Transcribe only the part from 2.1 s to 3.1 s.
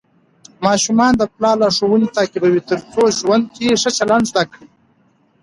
تعقیبوي ترڅو